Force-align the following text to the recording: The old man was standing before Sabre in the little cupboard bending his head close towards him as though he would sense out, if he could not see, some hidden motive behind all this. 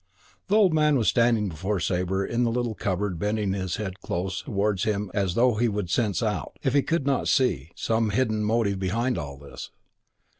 The 0.47 0.55
old 0.55 0.73
man 0.73 0.97
was 0.97 1.09
standing 1.09 1.47
before 1.47 1.79
Sabre 1.79 2.25
in 2.25 2.43
the 2.43 2.49
little 2.49 2.73
cupboard 2.73 3.19
bending 3.19 3.53
his 3.53 3.75
head 3.75 3.99
close 4.01 4.41
towards 4.41 4.83
him 4.83 5.11
as 5.13 5.35
though 5.35 5.53
he 5.57 5.67
would 5.67 5.91
sense 5.91 6.23
out, 6.23 6.57
if 6.63 6.73
he 6.73 6.81
could 6.81 7.05
not 7.05 7.27
see, 7.27 7.69
some 7.75 8.09
hidden 8.09 8.43
motive 8.43 8.79
behind 8.79 9.19
all 9.19 9.37
this. 9.37 9.69